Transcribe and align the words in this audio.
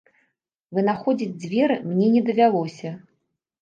Вынаходзіць 0.77 1.37
дзверы 1.45 1.79
мне 1.93 2.07
не 2.17 2.21
давялося. 2.33 2.99